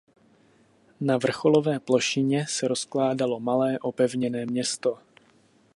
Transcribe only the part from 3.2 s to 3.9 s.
malé